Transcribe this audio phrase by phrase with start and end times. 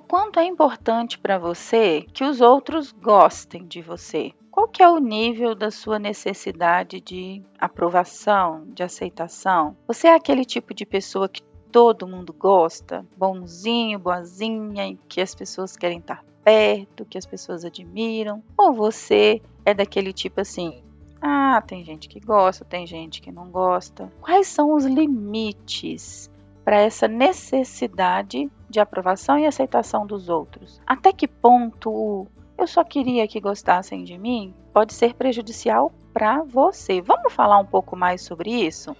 [0.00, 4.32] O quanto é importante para você que os outros gostem de você?
[4.50, 9.76] Qual que é o nível da sua necessidade de aprovação, de aceitação?
[9.86, 15.76] Você é aquele tipo de pessoa que todo mundo gosta, bonzinho, boazinha, que as pessoas
[15.76, 18.42] querem estar perto, que as pessoas admiram?
[18.56, 20.82] Ou você é daquele tipo assim,
[21.20, 24.10] ah, tem gente que gosta, tem gente que não gosta.
[24.22, 26.30] Quais são os limites
[26.64, 30.80] para essa necessidade de aprovação e aceitação dos outros?
[30.86, 37.00] Até que ponto eu só queria que gostassem de mim pode ser prejudicial para você?
[37.00, 38.96] Vamos falar um pouco mais sobre isso?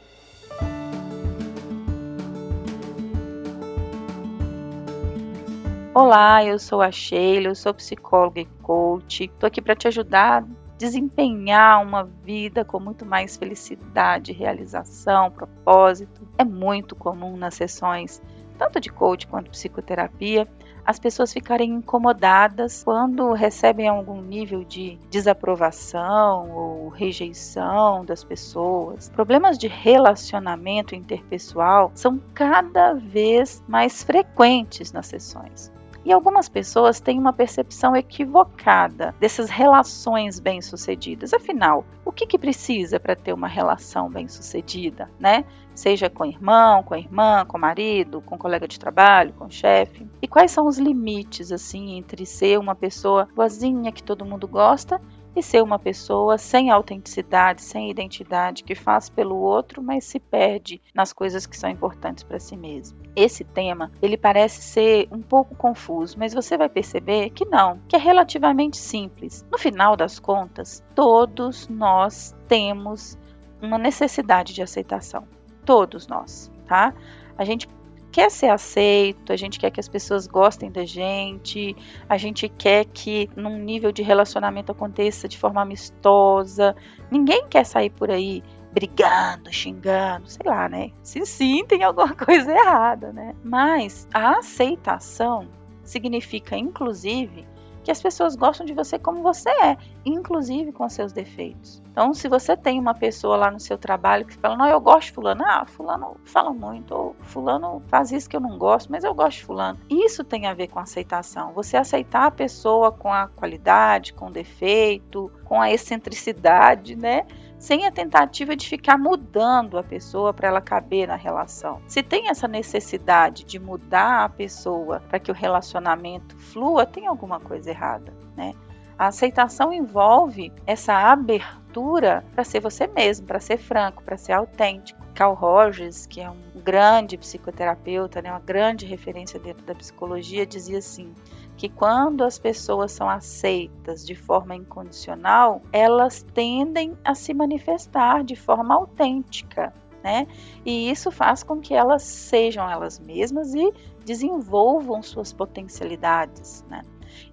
[5.95, 9.25] Olá, eu sou a Sheila, eu sou psicóloga e coach.
[9.25, 10.47] Estou aqui para te ajudar a
[10.79, 16.27] desempenhar uma vida com muito mais felicidade, realização, propósito.
[16.39, 18.23] É muito comum nas sessões,
[18.61, 20.47] tanto de coach quanto psicoterapia,
[20.85, 29.09] as pessoas ficarem incomodadas quando recebem algum nível de desaprovação ou rejeição das pessoas.
[29.09, 35.73] Problemas de relacionamento interpessoal são cada vez mais frequentes nas sessões.
[36.05, 41.35] E algumas pessoas têm uma percepção equivocada dessas relações bem-sucedidas.
[41.35, 45.45] Afinal, o que, que precisa para ter uma relação bem-sucedida, né?
[45.75, 50.07] Seja com irmão, com irmã, com marido, com colega de trabalho, com chefe.
[50.21, 55.01] E quais são os limites, assim, entre ser uma pessoa boazinha que todo mundo gosta
[55.35, 60.81] e ser uma pessoa sem autenticidade, sem identidade, que faz pelo outro, mas se perde
[60.95, 62.99] nas coisas que são importantes para si mesmo.
[63.15, 67.97] Esse tema, ele parece ser um pouco confuso, mas você vai perceber que não, que
[67.97, 69.47] é relativamente simples.
[69.51, 73.19] No final das contas, todos nós temos
[73.61, 75.27] uma necessidade de aceitação.
[75.65, 76.95] Todos nós, tá?
[77.37, 77.69] A gente
[78.11, 81.77] quer ser aceito, a gente quer que as pessoas gostem da gente,
[82.09, 86.75] a gente quer que num nível de relacionamento aconteça de forma amistosa.
[87.11, 88.43] Ninguém quer sair por aí
[88.73, 90.91] brigando, xingando, sei lá, né?
[91.03, 93.35] Se sim, tem alguma coisa errada, né?
[93.43, 95.49] Mas a aceitação
[95.83, 97.47] significa, inclusive,
[97.91, 101.83] que as pessoas gostam de você como você é, inclusive com seus defeitos.
[101.91, 105.09] Então, se você tem uma pessoa lá no seu trabalho que fala, não, eu gosto
[105.09, 109.03] de fulano, ah, fulano fala muito, ou fulano faz isso que eu não gosto, mas
[109.03, 109.81] eu gosto de fulano.
[109.91, 111.53] Isso tem a ver com aceitação.
[111.53, 117.27] Você aceitar a pessoa com a qualidade, com o defeito, com a excentricidade, né?
[117.61, 121.81] Sem a tentativa de ficar mudando a pessoa para ela caber na relação.
[121.87, 127.39] Se tem essa necessidade de mudar a pessoa para que o relacionamento flua, tem alguma
[127.39, 128.55] coisa errada, né?
[128.99, 135.01] A aceitação envolve essa abertura para ser você mesmo, para ser franco, para ser autêntico.
[135.15, 140.79] Carl Rogers, que é um grande psicoterapeuta, né, uma grande referência dentro da psicologia, dizia
[140.79, 141.15] assim:
[141.61, 148.35] que quando as pessoas são aceitas de forma incondicional, elas tendem a se manifestar de
[148.35, 149.71] forma autêntica,
[150.03, 150.27] né?
[150.65, 153.75] E isso faz com que elas sejam elas mesmas e
[154.07, 156.83] desenvolvam suas potencialidades, né?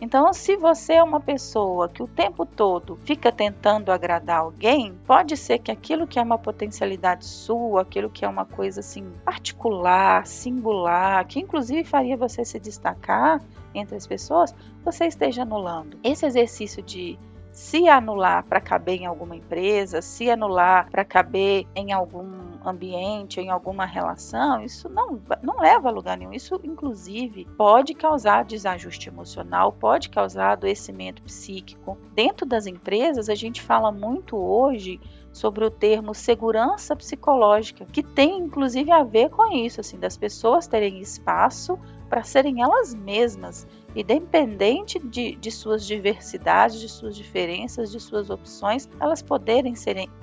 [0.01, 5.37] Então, se você é uma pessoa que o tempo todo fica tentando agradar alguém, pode
[5.37, 10.27] ser que aquilo que é uma potencialidade sua, aquilo que é uma coisa assim particular,
[10.27, 13.41] singular, que inclusive faria você se destacar
[13.77, 15.97] entre as pessoas, você esteja anulando.
[16.03, 17.17] Esse exercício de
[17.57, 23.49] se anular para caber em alguma empresa, se anular para caber em algum ambiente, em
[23.49, 26.33] alguma relação, isso não, não leva a lugar nenhum.
[26.33, 31.97] Isso, inclusive, pode causar desajuste emocional, pode causar adoecimento psíquico.
[32.13, 34.99] Dentro das empresas, a gente fala muito hoje
[35.31, 40.67] sobre o termo segurança psicológica, que tem inclusive a ver com isso, assim, das pessoas
[40.67, 47.99] terem espaço para serem elas mesmas, independente de, de, suas diversidades, de suas diferenças, de
[47.99, 49.73] suas opções, elas poderem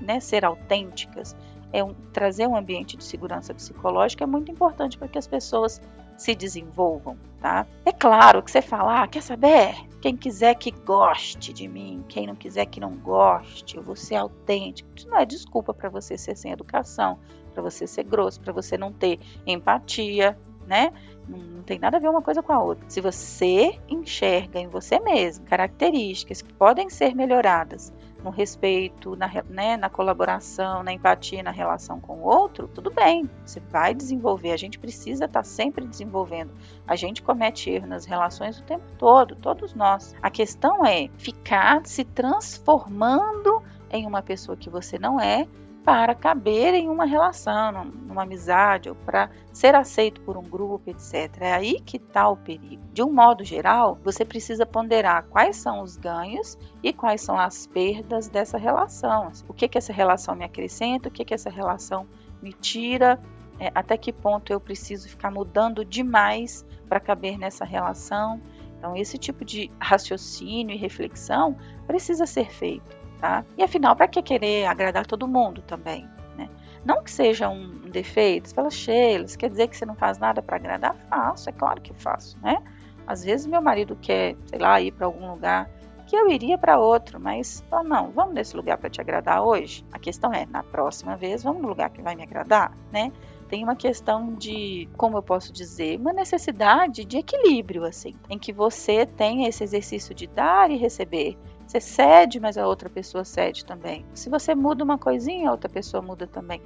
[0.00, 1.36] né, ser autênticas.
[1.72, 5.80] É um, trazer um ambiente de segurança psicológica é muito importante para que as pessoas
[6.16, 7.66] se desenvolvam, tá?
[7.84, 9.74] É claro que você fala, ah, quer saber?
[10.00, 14.16] Quem quiser que goste de mim, quem não quiser que não goste, eu vou ser
[14.16, 14.88] autêntico.
[14.94, 17.18] Isso não é desculpa para você ser sem educação,
[17.52, 20.92] para você ser grosso, para você não ter empatia, né?
[21.28, 22.84] Não tem nada a ver uma coisa com a outra.
[22.88, 29.76] Se você enxerga em você mesmo características que podem ser melhoradas no respeito, na, né,
[29.76, 34.52] na colaboração, na empatia, na relação com o outro, tudo bem, você vai desenvolver.
[34.52, 36.50] A gente precisa estar tá sempre desenvolvendo.
[36.86, 40.14] A gente comete erro nas relações o tempo todo, todos nós.
[40.22, 45.46] A questão é ficar se transformando em uma pessoa que você não é
[45.84, 51.42] para caber em uma relação, numa amizade ou para ser aceito por um grupo, etc.
[51.42, 52.82] É aí que está o perigo.
[52.90, 57.66] De um modo geral, você precisa ponderar quais são os ganhos e quais são as
[57.66, 59.30] perdas dessa relação.
[59.46, 62.06] O que que essa relação me acrescenta, o que que essa relação
[62.42, 63.20] me tira,
[63.60, 68.40] é, até que ponto eu preciso ficar mudando demais para caber nessa relação.
[68.78, 73.42] Então, esse tipo de raciocínio e reflexão precisa ser feito, tá?
[73.56, 76.06] E afinal, para que querer agradar todo mundo também?
[76.36, 76.50] Né?
[76.84, 80.42] Não que seja um defeito, você fala, Sheila, quer dizer que você não faz nada
[80.42, 80.94] para agradar?
[81.08, 82.62] Faço, é claro que faço, né?
[83.06, 85.70] Às vezes meu marido quer, sei lá, ir para algum lugar
[86.06, 89.82] que eu iria para outro, mas fala, não, vamos nesse lugar para te agradar hoje?
[89.90, 93.10] A questão é, na próxima vez, vamos no lugar que vai me agradar, né?
[93.54, 98.52] tem uma questão de, como eu posso dizer, uma necessidade de equilíbrio, assim, em que
[98.52, 101.38] você tem esse exercício de dar e receber.
[101.66, 104.04] Você cede, mas a outra pessoa cede também.
[104.14, 106.60] Se você muda uma coisinha, a outra pessoa muda também.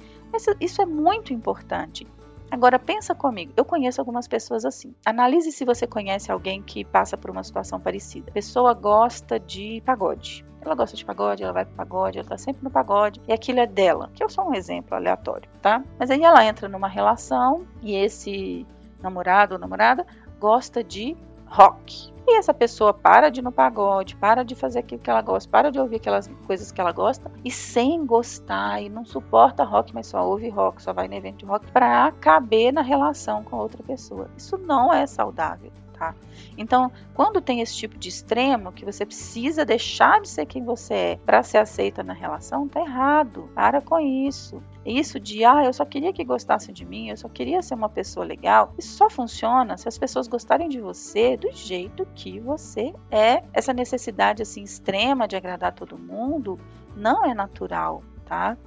[0.59, 2.05] Isso, é muito importante.
[2.51, 4.93] Agora pensa comigo, eu conheço algumas pessoas assim.
[5.05, 8.31] Analise se você conhece alguém que passa por uma situação parecida.
[8.31, 10.43] A pessoa gosta de pagode.
[10.61, 13.59] Ela gosta de pagode, ela vai pro pagode, ela tá sempre no pagode, e aquilo
[13.59, 15.81] é dela, que é só um exemplo aleatório, tá?
[15.97, 18.65] Mas aí ela entra numa relação e esse
[19.01, 20.05] namorado ou namorada
[20.37, 21.15] gosta de
[21.49, 22.13] rock.
[22.27, 25.49] E essa pessoa para de ir no pagode, para de fazer aquilo que ela gosta,
[25.49, 29.93] para de ouvir aquelas coisas que ela gosta e sem gostar e não suporta rock,
[29.95, 33.57] mas só ouve rock, só vai no evento de rock para caber na relação com
[33.57, 34.29] outra pessoa.
[34.37, 35.71] Isso não é saudável.
[35.99, 36.15] Tá?
[36.57, 40.93] Então, quando tem esse tipo de extremo, que você precisa deixar de ser quem você
[40.93, 43.49] é para ser aceita na relação, tá errado.
[43.53, 44.63] Para com isso.
[44.85, 47.89] Isso de, ah, eu só queria que gostassem de mim, eu só queria ser uma
[47.89, 52.93] pessoa legal, isso só funciona se as pessoas gostarem de você do jeito que você
[53.11, 53.43] é.
[53.51, 56.57] Essa necessidade assim extrema de agradar todo mundo
[56.95, 58.57] não é natural, tá?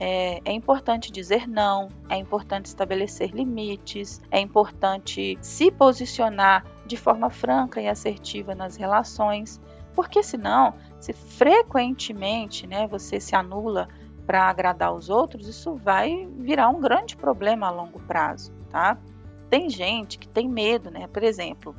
[0.00, 7.30] É, é, importante dizer não, é importante estabelecer limites, é importante se posicionar de forma
[7.30, 9.60] franca e assertiva nas relações,
[9.94, 13.88] porque senão, se frequentemente né, você se anula
[14.26, 18.98] para agradar os outros, isso vai virar um grande problema a longo prazo, tá?
[19.48, 21.06] Tem gente que tem medo, né?
[21.06, 21.74] Por exemplo,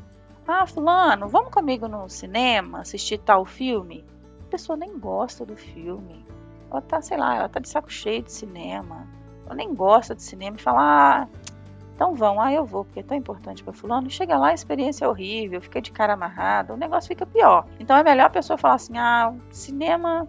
[0.47, 4.06] ah, fulano, vamos comigo no cinema assistir tal filme?
[4.47, 6.25] A pessoa nem gosta do filme
[6.71, 9.07] ela tá, sei lá, ela tá de saco cheio de cinema.
[9.45, 11.27] Ela nem gosta de cinema e fala, ah,
[12.00, 14.10] então vão, ah, eu vou, porque é tão importante para fulano.
[14.10, 17.68] Chega lá, a experiência é horrível, fica de cara amarrada, o negócio fica pior.
[17.78, 20.25] Então é melhor a pessoa falar assim, ah, cinema,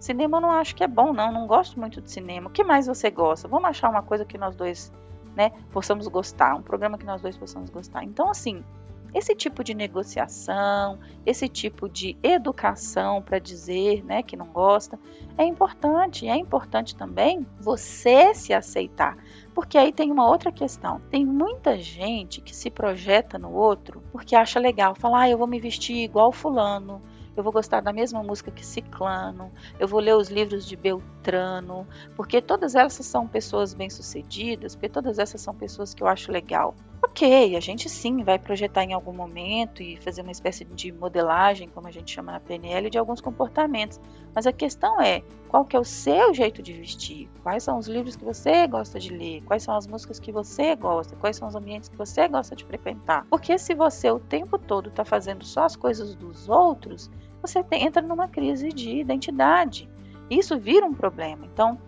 [0.00, 2.48] cinema eu não acho que é bom, não, não gosto muito de cinema.
[2.48, 3.46] O que mais você gosta?
[3.46, 4.92] Vamos achar uma coisa que nós dois,
[5.36, 8.02] né, possamos gostar, um programa que nós dois possamos gostar.
[8.02, 8.64] Então, assim,
[9.14, 14.98] esse tipo de negociação, esse tipo de educação para dizer né, que não gosta,
[15.36, 16.26] é importante.
[16.26, 19.16] É importante também você se aceitar.
[19.54, 21.00] Porque aí tem uma outra questão.
[21.10, 24.94] Tem muita gente que se projeta no outro porque acha legal.
[24.94, 27.02] Falar, ah, eu vou me vestir igual fulano,
[27.36, 31.86] eu vou gostar da mesma música que Ciclano, eu vou ler os livros de Beltrano,
[32.14, 36.74] porque todas elas são pessoas bem-sucedidas, porque todas essas são pessoas que eu acho legal.
[37.04, 41.68] Ok, a gente sim vai projetar em algum momento e fazer uma espécie de modelagem,
[41.68, 44.00] como a gente chama na PNL, de alguns comportamentos.
[44.32, 47.28] Mas a questão é, qual que é o seu jeito de vestir?
[47.42, 49.42] Quais são os livros que você gosta de ler?
[49.42, 51.16] Quais são as músicas que você gosta?
[51.16, 53.26] Quais são os ambientes que você gosta de frequentar?
[53.28, 57.10] Porque se você o tempo todo está fazendo só as coisas dos outros,
[57.42, 59.90] você entra numa crise de identidade.
[60.30, 61.44] Isso vira um problema.
[61.52, 61.78] Então,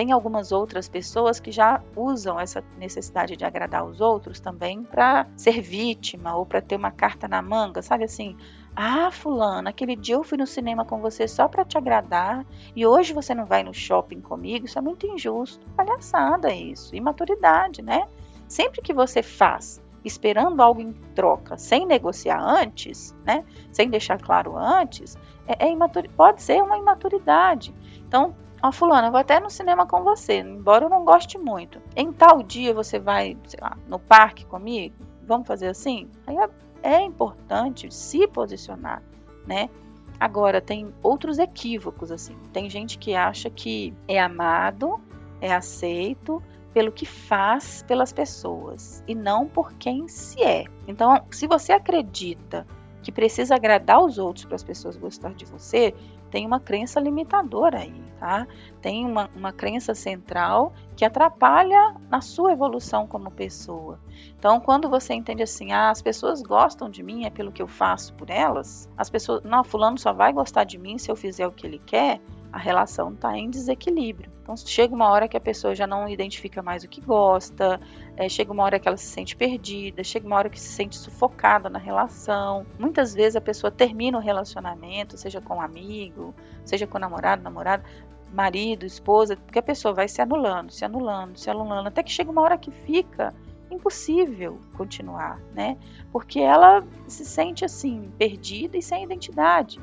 [0.00, 5.26] tem algumas outras pessoas que já usam essa necessidade de agradar os outros também para
[5.36, 8.34] ser vítima ou para ter uma carta na manga, sabe assim?
[8.74, 12.86] Ah, fulana, aquele dia eu fui no cinema com você só para te agradar e
[12.86, 15.66] hoje você não vai no shopping comigo, isso é muito injusto.
[15.76, 18.08] Palhaçada isso, imaturidade, né?
[18.48, 23.44] Sempre que você faz esperando algo em troca, sem negociar antes, né?
[23.70, 27.74] Sem deixar claro antes, é, é pode ser uma imaturidade.
[28.08, 31.80] Então, Ó, fulano, eu vou até no cinema com você, embora eu não goste muito.
[31.96, 34.94] Em tal dia você vai, sei lá, no parque comigo?
[35.26, 36.08] Vamos fazer assim?
[36.26, 36.50] Aí é,
[36.82, 39.02] é importante se posicionar,
[39.46, 39.70] né?
[40.18, 42.36] Agora, tem outros equívocos, assim.
[42.52, 45.00] Tem gente que acha que é amado,
[45.40, 46.42] é aceito
[46.74, 50.64] pelo que faz pelas pessoas e não por quem se é.
[50.86, 52.66] Então, se você acredita
[53.02, 55.94] que precisa agradar os outros para as pessoas gostar de você,
[56.30, 58.46] tem uma crença limitadora aí, tá?
[58.82, 63.98] Tem uma, uma crença central que atrapalha na sua evolução como pessoa.
[64.38, 67.66] Então, quando você entende assim, ah, as pessoas gostam de mim é pelo que eu
[67.66, 71.46] faço por elas, as pessoas, não, fulano só vai gostar de mim se eu fizer
[71.46, 72.20] o que ele quer,
[72.52, 74.30] a relação está em desequilíbrio.
[74.42, 77.80] Então chega uma hora que a pessoa já não identifica mais o que gosta,
[78.16, 80.96] é, chega uma hora que ela se sente perdida, chega uma hora que se sente
[80.96, 82.66] sufocada na relação.
[82.78, 87.84] Muitas vezes a pessoa termina o relacionamento, seja com um amigo, seja com namorado, namorada,
[88.32, 92.30] marido, esposa, porque a pessoa vai se anulando, se anulando, se anulando, até que chega
[92.30, 93.34] uma hora que fica
[93.70, 95.78] impossível continuar, né?
[96.12, 99.80] Porque ela se sente assim perdida e sem identidade.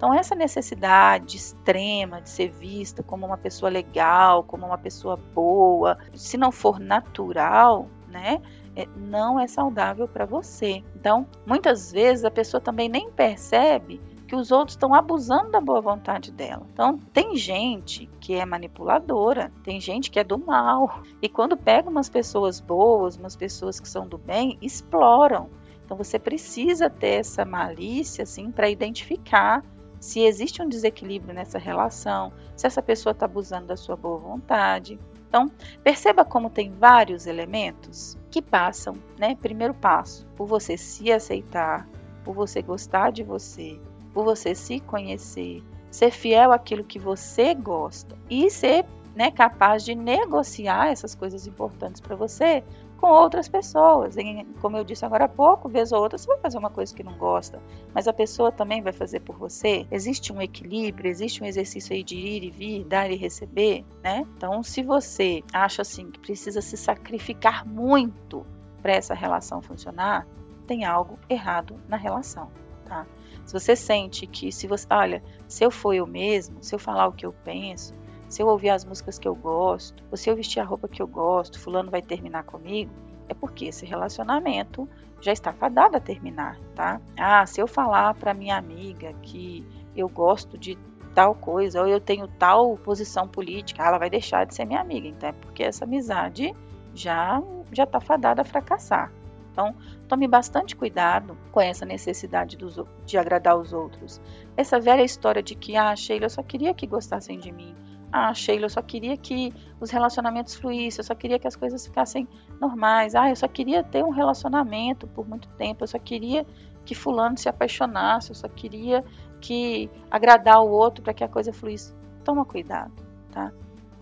[0.00, 5.98] Então essa necessidade extrema de ser vista como uma pessoa legal, como uma pessoa boa,
[6.14, 8.40] se não for natural, né?
[8.74, 10.82] É, não é saudável para você.
[10.96, 15.82] Então, muitas vezes a pessoa também nem percebe que os outros estão abusando da boa
[15.82, 16.66] vontade dela.
[16.72, 21.02] Então, tem gente que é manipuladora, tem gente que é do mal.
[21.20, 25.50] E quando pega umas pessoas boas, umas pessoas que são do bem, exploram.
[25.84, 29.62] Então, você precisa ter essa malícia assim para identificar
[30.00, 34.98] se existe um desequilíbrio nessa relação, se essa pessoa está abusando da sua boa vontade.
[35.28, 35.48] Então,
[35.84, 39.36] perceba como tem vários elementos que passam, né?
[39.36, 41.86] Primeiro passo, por você se aceitar,
[42.24, 43.78] por você gostar de você,
[44.12, 49.94] por você se conhecer, ser fiel àquilo que você gosta e ser né, capaz de
[49.94, 52.64] negociar essas coisas importantes para você
[53.00, 54.16] com outras pessoas.
[54.16, 56.94] E, como eu disse agora há pouco, vez ou outra você vai fazer uma coisa
[56.94, 57.60] que não gosta,
[57.94, 59.86] mas a pessoa também vai fazer por você.
[59.90, 64.26] Existe um equilíbrio, existe um exercício aí de ir e vir, dar e receber, né?
[64.36, 68.44] Então, se você acha assim que precisa se sacrificar muito
[68.82, 70.26] para essa relação funcionar,
[70.66, 72.50] tem algo errado na relação,
[72.84, 73.06] tá?
[73.44, 77.08] Se você sente que se você, olha, se eu for eu mesmo, se eu falar
[77.08, 77.94] o que eu penso,
[78.30, 81.02] se eu ouvir as músicas que eu gosto, ou se eu vestir a roupa que
[81.02, 82.92] eu gosto, fulano vai terminar comigo,
[83.28, 84.88] é porque esse relacionamento
[85.20, 87.00] já está fadado a terminar, tá?
[87.18, 90.78] Ah, se eu falar para minha amiga que eu gosto de
[91.12, 95.08] tal coisa, ou eu tenho tal posição política, ela vai deixar de ser minha amiga,
[95.08, 96.54] então é porque essa amizade
[96.94, 99.12] já já está fadada a fracassar.
[99.52, 99.74] Então,
[100.08, 104.20] tome bastante cuidado com essa necessidade dos, de agradar os outros.
[104.56, 107.74] Essa velha história de que, ah, Sheila, eu só queria que gostassem de mim.
[108.12, 111.86] Ah, Sheila, eu só queria que os relacionamentos fluíssem, eu só queria que as coisas
[111.86, 112.26] ficassem
[112.60, 113.14] normais.
[113.14, 116.44] Ah, eu só queria ter um relacionamento por muito tempo, eu só queria
[116.84, 119.04] que fulano se apaixonasse, eu só queria
[119.40, 121.94] que agradar o outro para que a coisa fluísse.
[122.24, 122.92] Toma cuidado,
[123.30, 123.52] tá?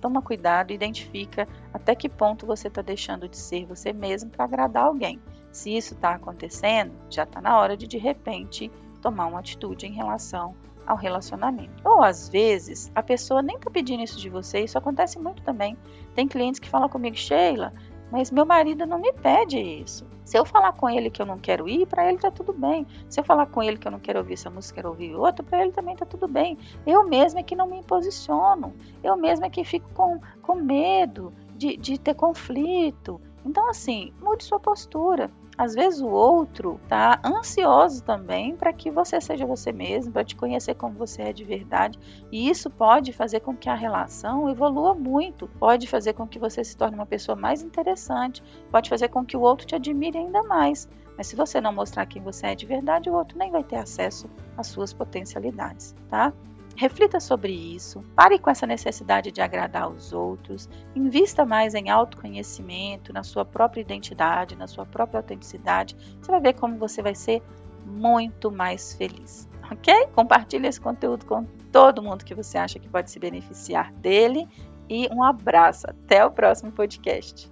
[0.01, 4.85] Toma cuidado, identifica até que ponto você está deixando de ser você mesmo para agradar
[4.85, 5.21] alguém.
[5.53, 8.71] Se isso está acontecendo, já está na hora de de repente
[9.03, 10.55] tomar uma atitude em relação
[10.89, 11.71] ao relacionamento.
[11.85, 15.77] Ou às vezes a pessoa nem está pedindo isso de você, isso acontece muito também.
[16.15, 17.73] Tem clientes que falam comigo, Sheila,
[18.11, 20.07] mas meu marido não me pede isso.
[20.25, 22.87] Se eu falar com ele que eu não quero ir, para ele tá tudo bem.
[23.09, 25.43] Se eu falar com ele que eu não quero ouvir essa música, quero ouvir outra,
[25.43, 26.59] para ele também tá tudo bem.
[26.87, 28.75] Eu mesma é que não me posiciono.
[29.03, 33.21] Eu mesma é que fico com, com medo de, de ter conflito.
[33.49, 35.31] Então, assim, mude sua postura.
[35.57, 40.37] Às vezes o outro tá ansioso também para que você seja você mesmo, para te
[40.37, 41.99] conhecer como você é de verdade,
[42.31, 46.63] e isso pode fazer com que a relação evolua muito, pode fazer com que você
[46.63, 50.43] se torne uma pessoa mais interessante, pode fazer com que o outro te admire ainda
[50.43, 50.87] mais.
[51.17, 53.77] Mas se você não mostrar quem você é de verdade, o outro nem vai ter
[53.77, 54.29] acesso
[54.59, 56.35] às suas potencialidades, tá?
[56.79, 63.13] Reflita sobre isso, pare com essa necessidade de agradar os outros, invista mais em autoconhecimento,
[63.13, 65.97] na sua própria identidade, na sua própria autenticidade.
[66.23, 67.43] Você vai ver como você vai ser
[67.85, 70.07] muito mais feliz, ok?
[70.15, 74.47] Compartilhe esse conteúdo com todo mundo que você acha que pode se beneficiar dele
[74.89, 75.85] e um abraço.
[75.91, 77.51] Até o próximo podcast.